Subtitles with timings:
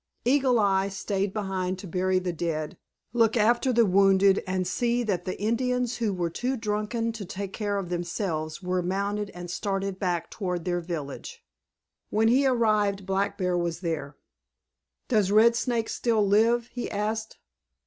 [0.25, 2.75] Eagle Eye stayed behind to bury the dead,
[3.13, 7.53] look after the wounded, and see that the Indians who were too drunken to take
[7.53, 11.45] care of themselves were mounted and started back toward their village.
[12.09, 14.17] When he arrived Black Bear was there.
[15.07, 17.37] "Does Red Snake still live?" he asked.